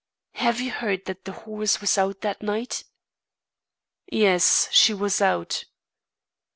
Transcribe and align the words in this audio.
"Have 0.31 0.59
you 0.59 0.71
heard 0.71 1.05
that 1.05 1.25
the 1.25 1.31
horse 1.31 1.79
was 1.79 1.95
out 1.95 2.21
that 2.21 2.41
night?" 2.41 2.85
"Yes, 4.11 4.67
she 4.71 4.95
was 4.95 5.21
out." 5.21 5.65